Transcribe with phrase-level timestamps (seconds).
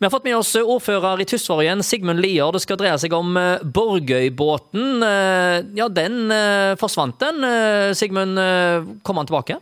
[0.00, 2.48] Vi har fått med oss ordfører i Tysvær igjen, Sigmund Lier.
[2.56, 3.34] Det skal dreie seg om
[3.76, 5.02] Borgøybåten.
[5.76, 6.32] Ja, den
[6.80, 7.44] forsvant den.
[7.92, 8.40] Sigmund,
[9.04, 9.58] kom han tilbake?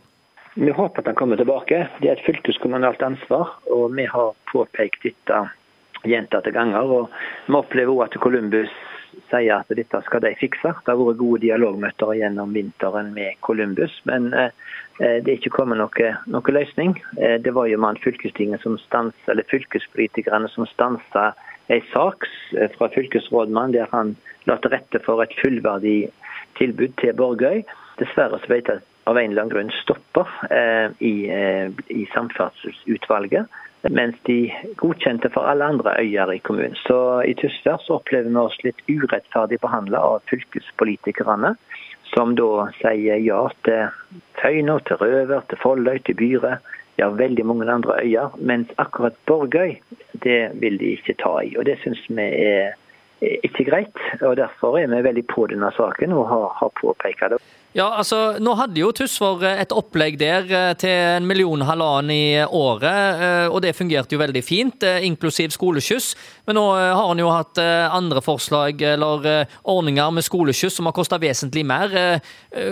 [0.55, 1.81] Vi håper at han kommer tilbake.
[1.99, 5.41] Det er et fylkeskommunalt ansvar, og vi har påpekt dette
[6.07, 6.87] gjentatte ganger.
[6.87, 7.11] og
[7.47, 8.71] Vi opplever også at Columbus
[9.31, 10.73] sier at dette skal de fikse.
[10.73, 14.51] Det har vært gode dialogmøter gjennom vinteren med Columbus, men eh,
[14.99, 16.97] det er ikke kommet noe, noe løsning.
[17.17, 17.99] Eh, det var jo man
[18.63, 21.31] som stans, eller fylkespolitikerne som stansa
[21.69, 22.25] en sak
[22.57, 24.15] eh, fra fylkesrådmannen der han
[24.49, 26.09] la til rette for et fullverdig
[26.57, 27.63] tilbud til Borgøy.
[27.99, 33.49] Dessverre så vet jeg av en eller annen grunn stopper eh, i, eh, i samferdselsutvalget
[33.87, 36.75] mens de godkjente for alle andre øyer i kommunen.
[36.75, 41.53] Så i Tysvær så opplever vi oss litt urettferdig behandla av fylkespolitikerne,
[42.13, 46.57] som da sier ja til Tøyna, til Røver, til Folløy, til Byre,
[46.99, 48.35] ja veldig mange andre øyer.
[48.37, 49.77] Mens akkurat Borgøy,
[50.23, 51.55] det vil de ikke ta i.
[51.57, 52.75] Og det syns vi er
[53.21, 54.03] ikke greit.
[54.21, 57.39] og Derfor er vi veldig på denne saken og har, har påpekt det.
[57.77, 62.41] Ja, altså, Nå hadde jo Tusvor et opplegg der eh, til en million halvannen i
[62.41, 66.07] året, eh, og det fungerte jo veldig fint, eh, inklusiv skoleskyss.
[66.49, 71.19] Men nå har han jo hatt andre forslag eller ordninger med skoleskyss som har kosta
[71.21, 71.93] vesentlig mer.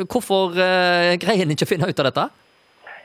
[0.09, 2.25] Hvorfor greier en ikke å finne ut av dette?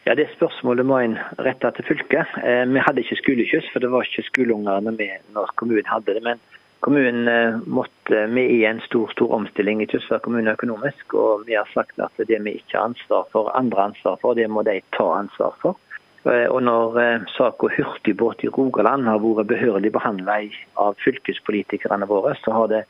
[0.06, 2.32] Ja, Det spørsmålet må en rette til fylket.
[2.72, 6.24] Vi hadde ikke skoleskyss, for det var ikke skoleungene med når kommunen hadde det.
[6.24, 6.40] men
[6.82, 11.54] Kommunen eh, måtte, er i en stor stor omstilling i Tysvær kommune økonomisk, og vi
[11.54, 14.80] har sagt at det vi ikke har ansvar for, andre ansvar for, det må de
[14.96, 15.78] ta ansvar for.
[16.26, 20.40] Eh, og Når eh, saka hurtigbåt i Rogaland har vært behørig behandla
[20.74, 22.82] av fylkespolitikerne våre, så har det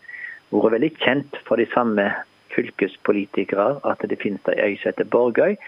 [0.52, 2.08] vært veldig kjent for de samme
[2.56, 5.60] fylkespolitikere at det finnes ei øy som heter Borgøy,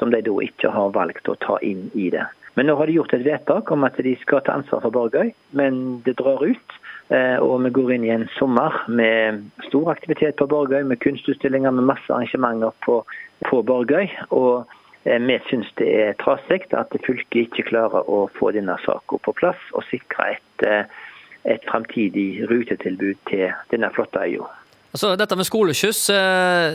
[0.00, 2.24] som de da ikke har valgt å ta inn i det.
[2.56, 5.32] Men nå har de gjort et vedtak om at de skal ta ansvar for Borgøy,
[5.52, 6.80] men det drar ut.
[7.08, 11.70] Eh, og vi går inn i en sommer med stor aktivitet på Borgøy, med kunstutstillinger,
[11.70, 12.98] med masse arrangementer på,
[13.46, 14.08] på Borgøy.
[14.34, 14.66] Og
[15.06, 19.36] eh, vi syns det er trasig at fylket ikke klarer å få denne saken på
[19.38, 21.10] plass og sikre et, eh,
[21.54, 24.50] et framtidig rutetilbud til denne flotte øya.
[24.96, 26.06] Altså, dette med skoleskyss,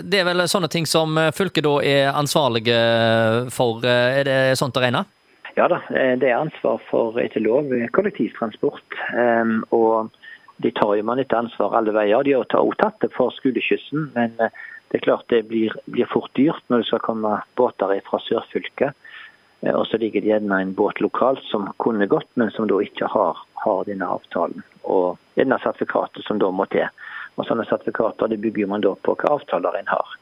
[0.06, 2.76] det er vel sånne ting som fylket da er ansvarlige
[3.50, 3.82] for?
[3.88, 5.02] Er det sånt å regne?
[5.58, 9.00] Ja da, det er ansvar for etter lov kollektivtransport.
[9.74, 10.14] Og
[10.62, 12.24] de tar jo man ikke ansvar alle veier.
[12.24, 14.54] De har også tatt det for skoleskyssen, men eh,
[14.92, 18.98] det er klart det blir, blir fort dyrt når det skal komme båter fra sørfylket.
[19.62, 22.82] Eh, og så ligger det gjerne en båt lokalt som kunne gått, men som da
[22.84, 24.66] ikke har, har denne avtalen.
[24.84, 26.90] Og denne sertifikatet som da må til.
[27.38, 30.18] Og Sånne sertifikater det bygger man da på hva avtaler en har.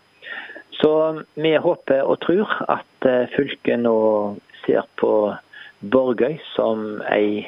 [0.79, 0.91] Så
[1.35, 3.97] vi håper og tror at eh, fylket nå
[4.63, 5.11] ser på
[5.79, 7.47] Borgøy som ei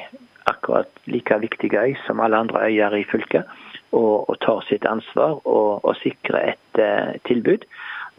[0.50, 3.48] akkurat like viktig øy som alle andre øyer i fylket,
[3.92, 7.66] og, og tar sitt ansvar og, og sikrer et eh, tilbud.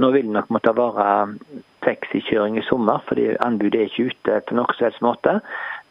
[0.02, 1.38] Nå vil det nok måtte være
[1.86, 5.38] taxikjøring i sommer, fordi anbudet er ikke ute på noen som helst måte.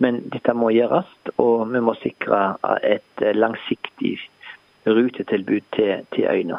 [0.02, 4.16] Men dette må gjøres, og vi må sikre et langsiktig
[4.86, 6.58] rutetilbud til, til øyene.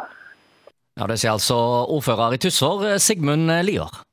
[1.00, 1.57] Ja, Det sier altså
[1.89, 4.01] ordfører i Tussår, Sigmund Lier.